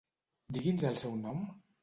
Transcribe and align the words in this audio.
Digui'ns 0.57 0.87
el 0.91 0.97
seu 1.03 1.15
nom? 1.27 1.47